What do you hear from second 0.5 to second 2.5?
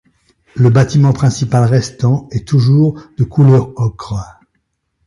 Le bâtiment principal restant est